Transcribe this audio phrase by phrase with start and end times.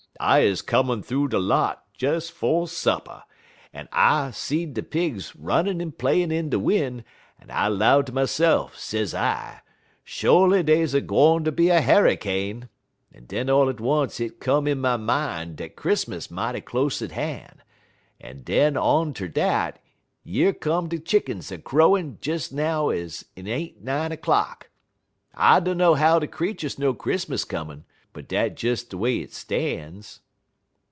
[0.19, 3.23] I 'uz comin' thoo de lot des 'fo' supper,
[3.73, 7.03] en I seed de pigs runnin' en playin' in de win',
[7.41, 9.61] en I 'low ter myse'f, sez I,
[10.05, 12.69] 'Sholy dey's a gwine ter be a harrycane,'
[13.11, 17.13] en den all at once hit come in my min' dat Chris'mus mighty close at
[17.13, 17.63] han',
[18.19, 19.81] en den on ter dat
[20.23, 24.69] yer come de chickens a crowin' des now en 't ain't nine er'clock.
[25.33, 30.19] I dunner how de creeturs know Chris'mus comin', but dat des de way it stan's."